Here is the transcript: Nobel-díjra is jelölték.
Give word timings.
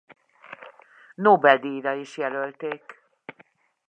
Nobel-díjra 1.15 1.93
is 1.99 2.15
jelölték. 2.17 2.83